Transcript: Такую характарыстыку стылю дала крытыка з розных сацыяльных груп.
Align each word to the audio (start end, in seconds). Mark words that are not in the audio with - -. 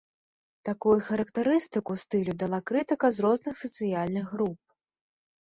Такую 0.69 0.95
характарыстыку 1.09 1.93
стылю 2.05 2.33
дала 2.45 2.59
крытыка 2.71 3.07
з 3.19 3.27
розных 3.27 3.55
сацыяльных 3.63 4.25
груп. 4.35 4.59